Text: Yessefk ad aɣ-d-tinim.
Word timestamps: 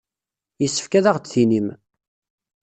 Yessefk 0.61 0.93
ad 0.99 1.05
aɣ-d-tinim. 1.11 1.67